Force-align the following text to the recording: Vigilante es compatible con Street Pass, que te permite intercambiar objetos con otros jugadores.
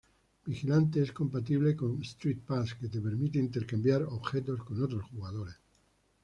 Vigilante 0.47 1.03
es 1.03 1.11
compatible 1.11 1.75
con 1.75 2.01
Street 2.01 2.39
Pass, 2.39 2.73
que 2.73 2.87
te 2.89 2.99
permite 2.99 3.37
intercambiar 3.37 4.01
objetos 4.01 4.63
con 4.63 4.81
otros 4.83 5.03
jugadores. 5.03 5.59